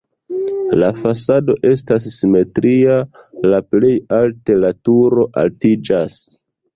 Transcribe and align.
La 0.83 0.87
fasado 0.99 1.55
estas 1.71 2.07
simetria, 2.15 2.95
la 3.51 3.59
plej 3.73 3.91
alte 4.21 4.57
la 4.63 4.73
turo 4.89 5.27
altiĝas. 5.43 6.17